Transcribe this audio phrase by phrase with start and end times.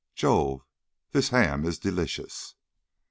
[0.15, 0.61] Jove!
[1.11, 2.55] This ham is delicious!"